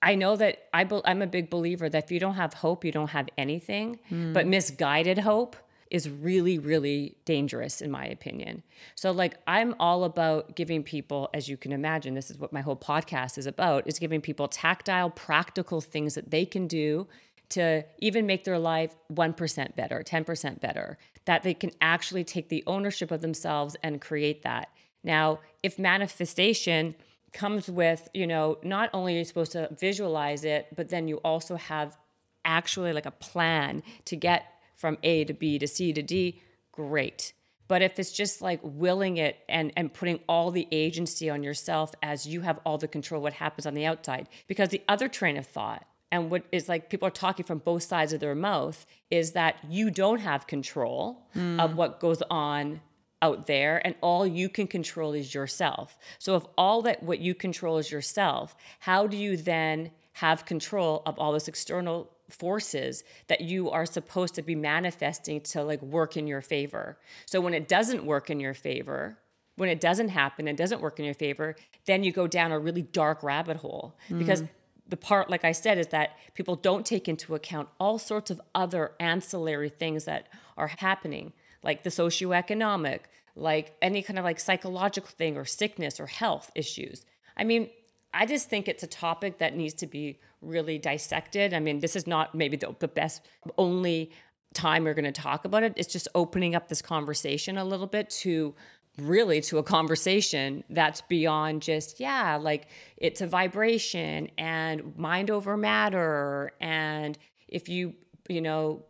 I 0.02 0.16
know 0.16 0.36
that 0.36 0.68
I 0.74 0.84
be, 0.84 1.00
I'm 1.06 1.22
a 1.22 1.28
big 1.28 1.50
believer 1.50 1.90
that 1.90 2.06
if 2.06 2.12
you 2.12 2.20
don't 2.20 2.36
have 2.36 2.56
hope, 2.56 2.84
you 2.84 2.92
don't 2.92 3.12
have 3.12 3.30
anything. 3.38 4.00
Hmm. 4.10 4.34
But 4.34 4.48
misguided 4.48 5.20
hope 5.20 5.56
is 5.92 6.10
really, 6.10 6.58
really 6.58 7.18
dangerous, 7.26 7.82
in 7.82 7.92
my 7.92 8.06
opinion. 8.06 8.64
So, 8.96 9.12
like, 9.12 9.38
I'm 9.46 9.76
all 9.80 10.06
about 10.06 10.56
giving 10.56 10.84
people, 10.84 11.30
as 11.34 11.50
you 11.50 11.58
can 11.58 11.74
imagine, 11.74 12.16
this 12.16 12.32
is 12.32 12.38
what 12.38 12.54
my 12.54 12.62
whole 12.62 12.78
podcast 12.78 13.38
is 13.38 13.46
about, 13.46 13.86
is 13.86 14.00
giving 14.00 14.22
people 14.22 14.48
tactile, 14.48 15.10
practical 15.10 15.82
things 15.82 16.16
that 16.16 16.32
they 16.32 16.46
can 16.46 16.66
do 16.66 17.08
to 17.50 17.84
even 18.00 18.26
make 18.26 18.46
their 18.46 18.58
life 18.58 18.96
1% 19.14 19.76
better, 19.76 20.02
10% 20.02 20.62
better, 20.62 20.98
that 21.26 21.44
they 21.44 21.54
can 21.54 21.72
actually 21.82 22.24
take 22.24 22.48
the 22.48 22.64
ownership 22.66 23.12
of 23.12 23.20
themselves 23.20 23.76
and 23.84 24.00
create 24.00 24.44
that. 24.44 24.70
Now, 25.04 25.40
if 25.62 25.78
manifestation 25.78 26.96
comes 27.34 27.70
with, 27.70 28.10
you 28.14 28.28
know, 28.28 28.58
not 28.64 28.90
only 28.94 29.16
are 29.16 29.20
you 29.20 29.26
supposed 29.26 29.54
to 29.54 29.70
visualize 29.80 30.44
it, 30.44 30.68
but 30.76 30.90
then 30.90 31.08
you 31.08 31.18
also 31.18 31.56
have 31.56 31.98
actually 32.44 32.94
like 32.94 33.06
a 33.06 33.12
plan 33.12 33.84
to 34.06 34.16
get 34.16 34.46
from 34.76 34.98
A 35.04 35.24
to 35.26 35.34
B 35.34 35.60
to 35.60 35.68
C 35.68 35.94
to 35.94 36.02
D, 36.02 36.42
great. 36.72 37.34
But 37.68 37.82
if 37.82 38.00
it's 38.00 38.12
just 38.12 38.42
like 38.42 38.60
willing 38.64 39.18
it 39.18 39.38
and, 39.48 39.72
and 39.78 39.94
putting 39.94 40.20
all 40.28 40.52
the 40.52 40.68
agency 40.72 41.30
on 41.30 41.42
yourself 41.42 41.94
as 42.04 42.26
you 42.26 42.42
have 42.42 42.60
all 42.66 42.78
the 42.78 42.88
control 42.88 43.22
what 43.22 43.34
happens 43.34 43.66
on 43.66 43.76
the 43.76 43.86
outside, 43.86 44.28
because 44.48 44.70
the 44.70 44.82
other 44.90 45.08
train 45.08 45.38
of 45.38 45.48
thought 45.48 45.86
and 46.12 46.30
what 46.30 46.44
is 46.52 46.68
like 46.68 46.90
people 46.90 47.08
are 47.08 47.12
talking 47.12 47.46
from 47.46 47.60
both 47.60 47.84
sides 47.84 48.12
of 48.12 48.20
their 48.20 48.36
mouth 48.36 48.86
is 49.10 49.32
that 49.32 49.56
you 49.70 49.90
don't 49.90 50.20
have 50.20 50.46
control 50.46 51.26
of 51.34 51.72
hmm. 51.72 51.78
what 51.78 52.00
goes 52.00 52.22
on 52.30 52.82
out 53.22 53.48
there 53.48 53.82
and 53.86 53.96
all 54.02 54.26
you 54.26 54.50
can 54.50 54.68
control 54.68 55.14
is 55.14 55.34
yourself. 55.34 55.98
So 56.20 56.36
if 56.36 56.44
all 56.58 56.82
that 56.84 57.04
what 57.04 57.20
you 57.20 57.36
control 57.36 57.78
is 57.78 57.92
yourself, 57.92 58.56
how 58.80 59.08
do 59.08 59.18
you 59.18 59.38
then 59.38 59.92
have 60.14 60.46
control 60.46 61.02
of 61.06 61.18
all 61.18 61.32
this 61.32 61.48
external 61.48 62.10
forces 62.30 63.04
that 63.28 63.42
you 63.42 63.70
are 63.70 63.86
supposed 63.86 64.36
to 64.36 64.42
be 64.42 64.56
manifesting 64.56 65.42
to 65.42 65.64
like 65.64 65.82
work 65.82 66.18
in 66.18 66.28
your 66.28 66.42
favor. 66.42 66.98
So 67.26 67.42
when 67.42 67.54
it 67.54 67.68
doesn't 67.68 68.06
work 68.06 68.30
in 68.30 68.40
your 68.40 68.54
favor, 68.54 69.18
when 69.56 69.70
it 69.70 69.80
doesn't 69.80 70.10
happen 70.10 70.48
and 70.48 70.58
doesn't 70.58 70.82
work 70.82 71.00
in 71.00 71.06
your 71.06 71.14
favor, 71.14 71.56
then 71.86 72.04
you 72.04 72.12
go 72.12 72.28
down 72.28 72.52
a 72.52 72.60
really 72.60 72.82
dark 72.82 73.22
rabbit 73.22 73.58
hole 73.58 73.96
mm. 74.10 74.18
because 74.18 74.44
the 74.88 74.98
part 74.98 75.30
like 75.30 75.46
I 75.46 75.52
said 75.52 75.78
is 75.78 75.88
that 75.88 76.18
people 76.34 76.56
don't 76.56 76.86
take 76.86 77.08
into 77.08 77.36
account 77.36 77.70
all 77.80 77.98
sorts 77.98 78.32
of 78.32 78.42
other 78.56 78.92
ancillary 79.00 79.70
things 79.70 80.06
that 80.06 80.28
are 80.58 80.68
happening 80.68 81.34
like 81.64 81.84
the 81.84 81.90
socioeconomic, 81.90 83.02
like 83.36 83.76
any 83.82 84.02
kind 84.02 84.20
of 84.20 84.26
like 84.26 84.40
psychological 84.40 85.10
thing 85.10 85.38
or 85.38 85.46
sickness 85.46 86.00
or 86.00 86.08
health 86.08 86.52
issues. 86.56 87.06
I 87.38 87.44
mean, 87.44 87.70
I 88.14 88.26
just 88.26 88.50
think 88.50 88.68
it's 88.68 88.84
a 88.84 88.88
topic 88.88 89.38
that 89.40 89.56
needs 89.56 89.74
to 89.76 89.88
be 89.88 90.20
really 90.42 90.78
dissected. 90.78 91.54
I 91.54 91.60
mean, 91.60 91.80
this 91.80 91.96
is 91.96 92.08
not 92.08 92.36
maybe 92.36 92.58
the, 92.58 92.76
the 92.80 92.88
best, 92.88 93.22
only 93.58 94.12
time 94.54 94.84
we're 94.84 94.94
going 94.94 95.06
to 95.06 95.12
talk 95.12 95.46
about 95.46 95.64
it. 95.64 95.74
It's 95.78 95.92
just 95.92 96.08
opening 96.14 96.56
up 96.56 96.68
this 96.68 96.82
conversation 96.82 97.58
a 97.58 97.64
little 97.64 97.88
bit 97.88 98.10
to 98.10 98.54
really 98.98 99.40
to 99.40 99.58
a 99.58 99.64
conversation 99.64 100.64
that's 100.70 101.02
beyond 101.02 101.62
just 101.62 102.00
yeah 102.00 102.36
like 102.36 102.68
it's 102.98 103.22
a 103.22 103.28
vibration 103.28 104.30
and 104.38 104.98
mind 104.98 105.32
over 105.32 105.56
matter 105.56 106.52
and 106.60 107.18
if 107.48 107.70
you 107.70 107.94
you 108.28 108.42
know 108.42 108.84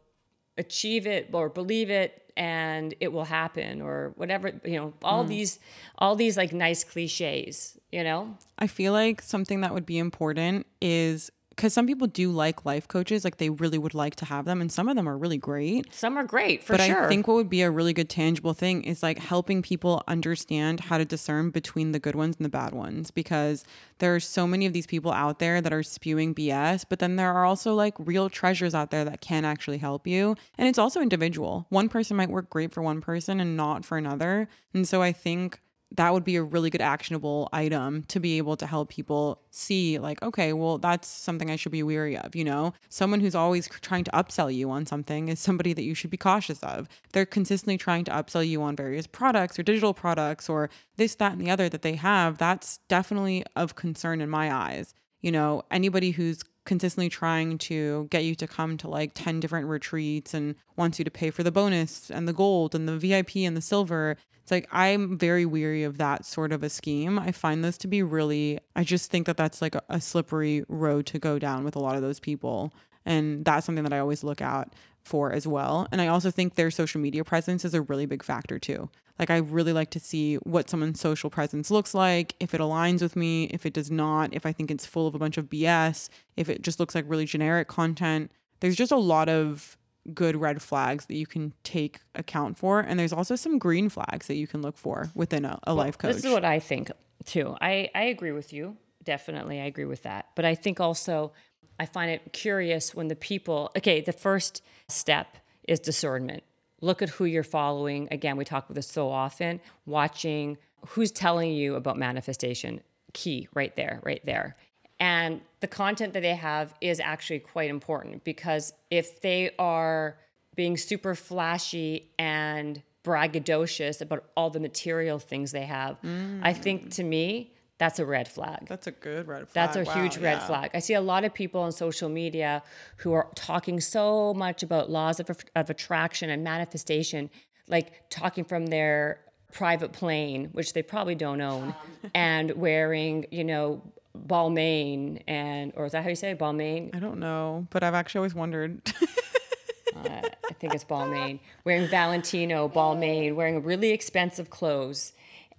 achieve 0.58 1.08
it 1.08 1.30
or 1.32 1.50
believe 1.50 1.90
it 1.90 2.32
and 2.38 2.96
it 3.00 3.12
will 3.12 3.26
happen 3.26 3.82
or 3.82 4.14
whatever 4.16 4.52
you 4.64 4.76
know 4.76 4.94
all 5.04 5.26
mm. 5.26 5.30
these 5.30 5.60
all 5.98 6.16
these 6.16 6.38
like 6.38 6.54
nice 6.54 6.84
cliches 6.84 7.78
you 7.92 8.04
know 8.04 8.38
i 8.60 8.68
feel 8.68 8.94
like 8.94 9.22
something 9.22 9.62
that 9.62 9.74
would 9.74 9.86
be 9.86 9.98
important 9.98 10.66
is 10.82 11.32
because 11.52 11.74
some 11.74 11.86
people 11.86 12.08
do 12.08 12.32
like 12.32 12.66
life 12.66 12.88
coaches, 12.88 13.24
like 13.24 13.38
they 13.38 13.50
really 13.50 13.78
would 13.78 13.94
like 13.94 14.16
to 14.16 14.26
have 14.26 14.46
them, 14.46 14.62
and 14.62 14.72
some 14.72 14.90
of 14.90 14.96
them 14.96 15.08
are 15.08 15.18
really 15.18 15.38
great. 15.38 15.94
Some 15.94 16.18
are 16.18 16.24
great 16.24 16.64
for 16.64 16.74
but 16.74 16.82
sure. 16.82 16.96
But 16.96 17.06
I 17.06 17.08
think 17.08 17.28
what 17.28 17.36
would 17.36 17.50
be 17.50 17.62
a 17.62 17.70
really 17.70 17.94
good 17.94 18.10
tangible 18.10 18.54
thing 18.54 18.84
is 18.84 19.04
like 19.04 19.20
helping 19.20 19.62
people 19.62 20.02
understand 20.08 20.80
how 20.80 20.98
to 20.98 21.06
discern 21.06 21.50
between 21.50 21.92
the 21.92 22.00
good 22.00 22.16
ones 22.16 22.38
and 22.38 22.46
the 22.46 22.50
bad 22.50 22.74
ones 22.74 23.12
because 23.12 23.64
there 24.00 24.16
are 24.16 24.20
so 24.20 24.48
many 24.48 24.66
of 24.66 24.74
these 24.74 24.88
people 24.88 25.12
out 25.12 25.40
there 25.40 25.62
that 25.62 25.74
are 25.74 25.84
spewing 25.84 26.34
BS, 26.34 26.86
but 26.88 27.00
then 27.00 27.18
there 27.18 27.32
are 27.34 27.46
also 27.46 27.76
like 27.76 27.96
real 28.00 28.30
treasures 28.30 28.74
out 28.74 28.90
there 28.90 29.06
that 29.06 29.22
can 29.22 29.46
actually 29.46 29.78
help 29.78 30.08
you. 30.08 30.36
And 30.58 30.68
it's 30.68 30.80
also 30.80 31.02
individual. 31.02 31.66
One 31.70 31.90
person 31.90 32.18
might 32.18 32.30
work 32.30 32.50
great 32.50 32.72
for 32.72 32.82
one 32.82 33.02
person 33.02 33.40
and 33.40 33.58
not 33.58 33.86
for 33.86 33.98
another. 33.98 34.48
And 34.74 34.88
so 34.88 35.02
I 35.02 35.12
think 35.12 35.60
that 35.92 36.14
would 36.14 36.24
be 36.24 36.36
a 36.36 36.44
really 36.44 36.70
good 36.70 36.82
actionable 36.82 37.50
item 37.54 38.04
to 38.04 38.20
be 38.20 38.38
able 38.38 38.56
to 38.58 38.66
help 38.66 38.90
people 38.90 39.42
see 39.52 40.00
like 40.00 40.22
okay 40.24 40.54
well 40.54 40.78
that's 40.78 41.08
something 41.08 41.50
i 41.50 41.56
should 41.56 41.72
be 41.72 41.84
weary 41.84 42.18
of 42.18 42.36
you 42.36 42.44
know? 42.44 42.74
Someone 42.90 43.20
who's 43.20 43.36
always 43.36 43.68
trying 43.82 44.04
to 44.04 44.12
upsell 44.12 44.54
you 44.54 44.70
on 44.70 44.86
something 44.86 45.28
is 45.28 45.40
somebody 45.40 45.74
that 45.74 45.84
you 45.84 45.94
should 45.94 46.10
be 46.10 46.18
cautious 46.18 46.62
of. 46.64 46.88
They're 47.14 47.26
consistently 47.26 47.78
trying 47.78 48.06
to 48.06 48.12
upsell 48.12 48.48
you 48.48 48.62
on 48.62 48.76
various 48.76 49.08
products 49.08 49.58
or 49.58 49.64
digital 49.64 49.94
products 49.94 50.50
or 50.50 50.70
this 50.98 51.16
that 51.16 51.34
and 51.34 51.42
the 51.42 51.52
other 51.52 51.70
that 51.70 51.82
they 51.82 51.96
have. 51.96 52.38
That's 52.38 52.80
definitely 52.88 53.46
of 53.56 53.76
concern 53.76 54.22
in 54.22 54.30
my 54.30 54.54
eyes 54.54 54.94
you 55.22 55.32
know? 55.32 55.62
Anybody 55.70 56.12
who's 56.12 56.42
consistently 56.66 57.10
trying 57.10 57.58
to 57.58 58.08
get 58.10 58.24
you 58.24 58.36
to 58.36 58.48
come 58.48 58.78
to 58.78 58.88
like 58.88 59.12
10 59.14 59.40
different 59.40 59.68
retreats 59.68 60.34
and 60.34 60.56
wants 60.76 61.00
you 61.00 61.06
to 61.06 61.12
pay 61.12 61.32
for 61.32 61.44
the 61.44 61.52
bonus 61.52 62.12
and 62.12 62.28
the 62.28 62.34
gold 62.34 62.76
and 62.76 62.88
the 62.88 62.98
VIP 62.98 63.38
and 63.38 63.58
the 63.58 63.62
silver. 63.62 64.18
It's 64.42 64.52
like 64.52 64.68
I'm 64.72 65.18
very 65.18 65.46
weary 65.46 65.84
of 65.84 65.98
that 65.98 66.26
sort 66.26 66.52
of 66.52 66.64
a 66.64 66.70
scheme. 66.70 67.18
I 67.20 67.32
find 67.32 67.64
this 67.64 67.78
to 67.80 67.88
be 67.88 68.04
really, 68.04 68.60
I 68.76 68.84
just 68.84 69.12
think 69.12 69.26
that 69.28 69.38
that's 69.38 69.62
like 69.62 69.76
a 69.90 70.02
slippery 70.02 70.64
road 70.68 71.06
to 71.08 71.20
go 71.20 71.40
down 71.40 71.64
with 71.64 71.76
a 71.76 71.80
lot 71.80 71.96
of 71.96 72.02
those 72.02 72.20
people. 72.20 72.74
And 73.06 73.44
that's 73.44 73.66
something 73.66 73.84
that 73.84 73.94
I 73.94 74.00
always 74.00 74.24
look 74.24 74.42
out 74.42 74.74
for 75.04 75.32
as 75.32 75.48
well. 75.48 75.88
And 75.92 76.02
I 76.02 76.08
also 76.08 76.30
think 76.30 76.56
their 76.56 76.70
social 76.70 77.02
media 77.02 77.24
presence 77.24 77.66
is 77.66 77.74
a 77.74 77.82
really 77.82 78.06
big 78.06 78.24
factor 78.24 78.60
too. 78.60 78.90
Like 79.22 79.30
I 79.30 79.38
really 79.38 79.72
like 79.72 79.92
to 79.92 80.00
see 80.00 80.38
what 80.38 80.68
someone's 80.68 81.00
social 81.00 81.30
presence 81.30 81.70
looks 81.70 81.94
like, 81.94 82.34
if 82.40 82.56
it 82.56 82.60
aligns 82.60 83.04
with 83.04 83.16
me, 83.16 83.44
if 83.46 83.68
it 83.68 83.74
does 83.74 83.92
not, 83.92 84.34
if 84.34 84.48
I 84.48 84.52
think 84.52 84.72
it's 84.72 84.88
full 84.88 85.06
of 85.06 85.14
a 85.14 85.20
bunch 85.20 85.38
of 85.38 85.46
BS, 85.46 86.10
if 86.38 86.50
it 86.50 86.64
just 86.64 86.80
looks 86.80 86.96
like 86.96 87.06
really 87.08 87.26
generic 87.26 87.68
content. 87.68 88.32
There's 88.62 88.76
just 88.76 88.92
a 88.92 88.98
lot 88.98 89.30
of 89.30 89.78
good 90.12 90.36
red 90.36 90.60
flags 90.60 91.06
that 91.06 91.14
you 91.14 91.28
can 91.28 91.54
take 91.64 92.00
account 92.16 92.58
for 92.58 92.80
and 92.80 93.00
there's 93.00 93.14
also 93.14 93.36
some 93.36 93.60
green 93.60 93.90
flags 93.90 94.26
that 94.26 94.38
you 94.38 94.48
can 94.48 94.64
look 94.64 94.76
for 94.76 95.12
within 95.14 95.46
a, 95.46 95.60
a 95.68 95.76
well, 95.76 95.86
life 95.86 96.00
coach. 96.00 96.16
This 96.16 96.26
is 96.26 96.32
what 96.32 96.44
I 96.44 96.58
think 96.58 96.90
too. 97.26 97.56
I 97.62 97.92
I 97.94 98.06
agree 98.06 98.32
with 98.32 98.52
you. 98.52 98.76
Definitely 99.04 99.62
I 99.62 99.66
agree 99.66 99.86
with 99.86 100.02
that. 100.02 100.30
But 100.36 100.46
I 100.46 100.56
think 100.56 100.80
also 100.80 101.32
I 101.80 101.86
find 101.86 102.10
it 102.10 102.34
curious 102.34 102.96
when 102.96 103.08
the 103.08 103.16
people 103.16 103.72
okay, 103.78 104.02
the 104.02 104.14
first 104.14 104.64
step 104.88 105.38
is 105.68 105.80
discernment 105.80 106.42
look 106.82 107.02
at 107.02 107.10
who 107.10 107.26
you're 107.26 107.44
following. 107.44 108.08
Again, 108.12 108.38
we 108.38 108.44
talk 108.44 108.66
about 108.66 108.76
this 108.76 108.88
so 108.88 109.10
often, 109.10 109.62
watching 109.86 110.58
who's 110.90 111.12
telling 111.12 111.52
you 111.54 111.76
about 111.76 111.98
manifestation. 111.98 112.82
Key 113.14 113.48
right 113.54 113.76
there, 113.76 114.00
right 114.04 114.22
there. 114.26 114.56
And 115.00 115.42
the 115.62 115.68
content 115.68 116.14
that 116.14 116.22
they 116.22 116.36
have 116.36 116.74
is 116.82 117.00
actually 117.00 117.40
quite 117.40 117.70
important 117.70 118.24
because 118.24 118.74
if 118.90 119.22
they 119.22 119.52
are 119.58 120.18
being 120.56 120.78
super 120.78 121.16
flashy 121.16 122.12
and 122.20 122.82
braggadocious 123.04 124.02
about 124.02 124.26
all 124.38 124.50
the 124.50 124.60
material 124.60 125.18
things 125.18 125.52
they 125.52 125.66
have, 125.66 126.00
mm. 126.04 126.40
I 126.44 126.54
think 126.54 126.92
to 126.92 127.04
me, 127.04 127.54
that's 127.82 127.98
a 127.98 128.06
red 128.06 128.28
flag. 128.28 128.68
That's 128.68 128.86
a 128.86 128.92
good 128.92 129.28
red 129.28 129.50
flag. 129.50 129.54
That's 129.54 129.76
a 129.76 129.84
wow, 129.84 130.00
huge 130.00 130.18
red 130.18 130.38
yeah. 130.38 130.46
flag. 130.46 130.70
I 130.76 130.78
see 130.78 130.94
a 130.94 131.02
lot 131.02 131.26
of 131.26 131.34
people 131.34 131.62
on 131.62 131.72
social 131.72 132.10
media 132.10 132.62
who 132.98 133.12
are 133.14 133.28
talking 133.34 133.80
so 133.80 134.36
much 134.36 134.62
about 134.62 134.92
laws 134.92 135.20
of, 135.20 135.32
of 135.56 135.68
attraction 135.72 136.30
and 136.30 136.44
manifestation, 136.44 137.32
like 137.68 138.08
talking 138.12 138.44
from 138.44 138.68
their 138.68 139.22
private 139.52 139.94
plane, 139.94 140.50
which 140.52 140.74
they 140.74 140.84
probably 140.84 141.16
don't 141.16 141.42
own, 141.42 141.74
and 142.14 142.52
wearing, 142.52 143.26
you 143.32 143.44
know, 143.44 143.82
Balmain 144.16 145.24
and, 145.28 145.74
or 145.76 145.88
is 145.88 145.94
that 145.94 146.04
how 146.04 146.10
you 146.10 146.16
say 146.16 146.30
it? 146.30 146.38
Balmain? 146.38 146.96
I 146.96 147.00
don't 147.00 147.20
know, 147.20 147.66
but 147.72 147.82
I've 147.82 147.96
actually 147.96 148.20
always 148.20 148.36
wondered. 148.36 148.80
uh, 149.96 150.22
I 150.52 150.54
think 150.60 150.76
it's 150.76 150.84
Balmain. 150.84 151.40
Wearing 151.66 151.88
Valentino, 151.88 152.70
Balmain, 152.70 153.34
wearing 153.34 153.64
really 153.64 153.90
expensive 153.90 154.52
clothes 154.52 155.14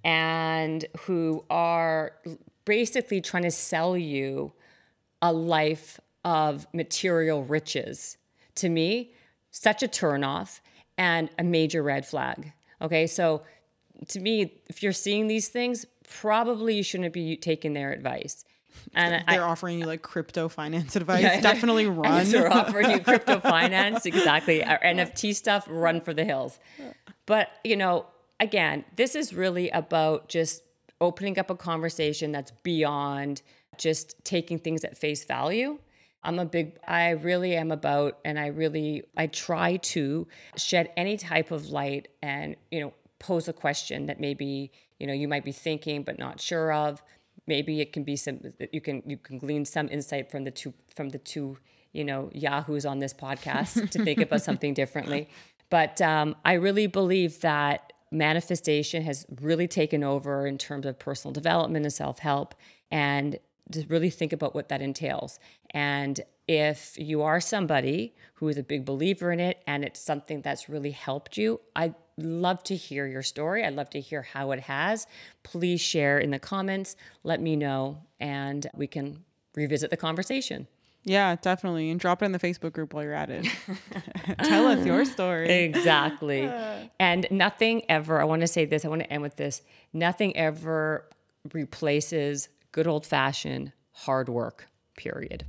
and 0.04 0.84
who 1.02 1.44
are 1.50 2.12
basically 2.64 3.20
trying 3.20 3.42
to 3.44 3.50
sell 3.50 3.96
you 3.96 4.52
a 5.20 5.32
life 5.32 6.00
of 6.24 6.66
material 6.72 7.44
riches. 7.44 8.16
To 8.56 8.68
me, 8.68 9.12
such 9.50 9.82
a 9.82 9.88
turnoff 9.88 10.60
and 10.98 11.30
a 11.38 11.44
major 11.44 11.82
red 11.82 12.06
flag. 12.06 12.52
Okay, 12.80 13.06
so 13.06 13.42
to 14.08 14.20
me, 14.20 14.60
if 14.68 14.82
you're 14.82 14.92
seeing 14.92 15.28
these 15.28 15.48
things, 15.48 15.86
probably 16.08 16.76
you 16.76 16.82
shouldn't 16.82 17.12
be 17.12 17.36
taking 17.36 17.72
their 17.72 17.92
advice. 17.92 18.44
And 18.94 19.24
they're 19.28 19.42
I, 19.42 19.46
offering 19.46 19.78
you 19.78 19.86
like 19.86 20.02
crypto 20.02 20.48
finance 20.48 20.96
advice. 20.96 21.22
Yeah, 21.22 21.40
Definitely 21.40 21.86
run. 21.86 22.28
they're 22.28 22.52
offering 22.52 22.90
you 22.90 23.00
crypto 23.00 23.38
finance, 23.40 24.06
exactly. 24.06 24.64
Our 24.64 24.78
NFT 24.78 25.34
stuff, 25.34 25.66
run 25.68 26.00
for 26.00 26.12
the 26.12 26.24
hills. 26.24 26.58
But 27.26 27.50
you 27.64 27.76
know, 27.76 28.06
again, 28.42 28.84
this 28.96 29.14
is 29.14 29.32
really 29.32 29.70
about 29.70 30.28
just 30.28 30.64
opening 31.00 31.38
up 31.38 31.48
a 31.48 31.54
conversation 31.54 32.32
that's 32.32 32.50
beyond 32.62 33.40
just 33.78 34.22
taking 34.24 34.58
things 34.58 34.84
at 34.84 34.98
face 34.98 35.24
value. 35.24 35.78
I'm 36.24 36.38
a 36.38 36.44
big, 36.44 36.78
I 36.86 37.10
really 37.10 37.56
am 37.56 37.72
about, 37.72 38.18
and 38.24 38.38
I 38.38 38.48
really, 38.48 39.04
I 39.16 39.28
try 39.28 39.76
to 39.76 40.26
shed 40.56 40.90
any 40.96 41.16
type 41.16 41.50
of 41.50 41.70
light 41.70 42.08
and, 42.20 42.56
you 42.70 42.80
know, 42.80 42.92
pose 43.18 43.48
a 43.48 43.52
question 43.52 44.06
that 44.06 44.20
maybe, 44.20 44.72
you 44.98 45.06
know, 45.06 45.12
you 45.12 45.28
might 45.28 45.44
be 45.44 45.52
thinking 45.52 46.02
but 46.02 46.18
not 46.18 46.40
sure 46.40 46.72
of. 46.72 47.02
Maybe 47.46 47.80
it 47.80 47.92
can 47.92 48.04
be 48.04 48.16
some, 48.16 48.40
you 48.72 48.80
can, 48.80 49.02
you 49.06 49.16
can 49.16 49.38
glean 49.38 49.64
some 49.64 49.88
insight 49.88 50.30
from 50.30 50.44
the 50.44 50.50
two, 50.50 50.74
from 50.94 51.08
the 51.08 51.18
two, 51.18 51.58
you 51.92 52.04
know, 52.04 52.30
Yahoos 52.32 52.86
on 52.86 52.98
this 52.98 53.14
podcast 53.14 53.90
to 53.90 54.04
think 54.04 54.20
about 54.20 54.42
something 54.48 54.74
differently. 54.74 55.28
But 55.70 56.00
um, 56.00 56.36
I 56.44 56.52
really 56.52 56.86
believe 56.86 57.40
that 57.40 57.92
manifestation 58.12 59.02
has 59.02 59.26
really 59.40 59.66
taken 59.66 60.04
over 60.04 60.46
in 60.46 60.58
terms 60.58 60.86
of 60.86 60.98
personal 60.98 61.32
development 61.32 61.84
and 61.84 61.92
self 61.92 62.20
help, 62.20 62.54
and 62.90 63.38
to 63.72 63.84
really 63.88 64.10
think 64.10 64.32
about 64.32 64.54
what 64.54 64.68
that 64.68 64.82
entails. 64.82 65.38
And 65.70 66.20
if 66.46 66.98
you 66.98 67.22
are 67.22 67.40
somebody 67.40 68.14
who 68.34 68.48
is 68.48 68.58
a 68.58 68.62
big 68.62 68.84
believer 68.84 69.32
in 69.32 69.40
it 69.40 69.62
and 69.66 69.84
it's 69.84 70.00
something 70.00 70.42
that's 70.42 70.68
really 70.68 70.90
helped 70.90 71.36
you, 71.36 71.60
I'd 71.74 71.94
love 72.16 72.62
to 72.64 72.76
hear 72.76 73.06
your 73.06 73.22
story. 73.22 73.64
I'd 73.64 73.74
love 73.74 73.90
to 73.90 74.00
hear 74.00 74.22
how 74.22 74.50
it 74.50 74.60
has. 74.60 75.06
Please 75.42 75.80
share 75.80 76.18
in 76.18 76.30
the 76.30 76.38
comments, 76.38 76.96
let 77.22 77.40
me 77.40 77.56
know, 77.56 78.02
and 78.20 78.66
we 78.74 78.86
can 78.86 79.24
revisit 79.54 79.90
the 79.90 79.96
conversation. 79.96 80.66
Yeah, 81.04 81.36
definitely. 81.36 81.90
And 81.90 81.98
drop 81.98 82.22
it 82.22 82.26
in 82.26 82.32
the 82.32 82.38
Facebook 82.38 82.72
group 82.72 82.94
while 82.94 83.02
you're 83.02 83.12
at 83.12 83.28
it. 83.28 83.46
Tell 84.44 84.66
us 84.68 84.86
your 84.86 85.04
story. 85.04 85.50
Exactly. 85.50 86.42
and 87.00 87.26
nothing 87.30 87.82
ever, 87.88 88.20
I 88.20 88.24
want 88.24 88.42
to 88.42 88.46
say 88.46 88.64
this, 88.64 88.84
I 88.84 88.88
want 88.88 89.02
to 89.02 89.12
end 89.12 89.22
with 89.22 89.36
this 89.36 89.62
nothing 89.92 90.36
ever 90.36 91.08
replaces 91.52 92.48
good 92.70 92.86
old 92.86 93.04
fashioned 93.04 93.72
hard 93.92 94.28
work, 94.28 94.68
period. 94.96 95.44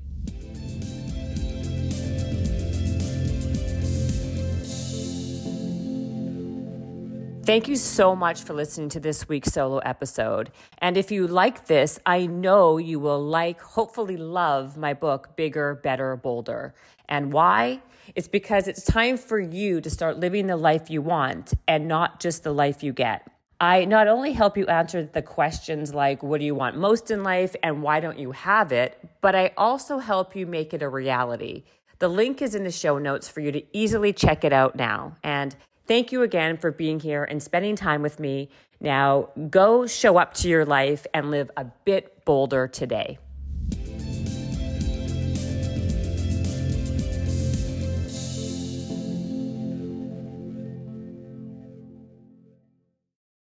Thank 7.45 7.67
you 7.67 7.75
so 7.75 8.15
much 8.15 8.43
for 8.43 8.53
listening 8.53 8.87
to 8.89 9.01
this 9.01 9.27
week's 9.27 9.51
solo 9.51 9.79
episode. 9.79 10.49
And 10.77 10.95
if 10.95 11.11
you 11.11 11.27
like 11.27 11.65
this, 11.65 11.99
I 12.05 12.25
know 12.25 12.77
you 12.77 13.01
will 13.01 13.21
like, 13.21 13.59
hopefully, 13.59 14.15
love 14.15 14.77
my 14.77 14.93
book, 14.93 15.35
Bigger, 15.35 15.75
Better, 15.75 16.15
Bolder. 16.15 16.73
And 17.09 17.33
why? 17.33 17.81
It's 18.15 18.29
because 18.29 18.69
it's 18.69 18.85
time 18.85 19.17
for 19.17 19.41
you 19.41 19.81
to 19.81 19.89
start 19.89 20.19
living 20.19 20.47
the 20.47 20.55
life 20.55 20.89
you 20.89 21.01
want 21.01 21.53
and 21.67 21.85
not 21.85 22.21
just 22.21 22.43
the 22.43 22.53
life 22.53 22.81
you 22.81 22.93
get. 22.93 23.29
I 23.59 23.83
not 23.83 24.07
only 24.07 24.31
help 24.31 24.57
you 24.57 24.65
answer 24.67 25.03
the 25.03 25.21
questions 25.21 25.93
like, 25.93 26.23
what 26.23 26.39
do 26.39 26.45
you 26.45 26.55
want 26.55 26.77
most 26.77 27.11
in 27.11 27.23
life 27.23 27.57
and 27.61 27.83
why 27.83 27.99
don't 27.99 28.19
you 28.19 28.31
have 28.31 28.71
it, 28.71 28.97
but 29.19 29.35
I 29.35 29.51
also 29.57 29.97
help 29.99 30.33
you 30.33 30.45
make 30.45 30.73
it 30.73 30.81
a 30.81 30.87
reality. 30.87 31.65
The 31.99 32.07
link 32.07 32.41
is 32.41 32.55
in 32.55 32.63
the 32.63 32.71
show 32.71 32.97
notes 32.97 33.27
for 33.27 33.41
you 33.41 33.51
to 33.51 33.77
easily 33.77 34.13
check 34.13 34.45
it 34.45 34.53
out 34.53 34.77
now. 34.77 35.17
And 35.23 35.57
Thank 35.85 36.13
you 36.13 36.21
again 36.21 36.57
for 36.57 36.71
being 36.71 37.01
here 37.01 37.25
and 37.25 37.43
spending 37.43 37.75
time 37.75 38.01
with 38.01 38.19
me. 38.19 38.49
Now, 38.79 39.29
go 39.49 39.85
show 39.85 40.17
up 40.17 40.33
to 40.35 40.47
your 40.47 40.65
life 40.65 41.05
and 41.13 41.29
live 41.29 41.51
a 41.57 41.65
bit 41.83 42.23
bolder 42.23 42.67
today. 42.69 43.17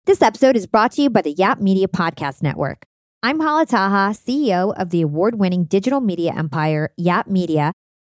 This 0.06 0.22
episode 0.22 0.56
is 0.56 0.66
brought 0.66 0.92
to 0.92 1.02
you 1.02 1.10
by 1.10 1.22
the 1.22 1.32
Yap 1.32 1.60
Media 1.60 1.86
Podcast 1.86 2.40
Network. 2.40 2.86
I'm 3.20 3.40
Hala 3.40 3.66
Taha, 3.66 4.14
CEO 4.14 4.72
of 4.80 4.90
the 4.90 5.02
award 5.02 5.40
winning 5.40 5.64
digital 5.64 6.00
media 6.00 6.32
empire, 6.34 6.90
Yap 6.96 7.26
Media 7.26 7.72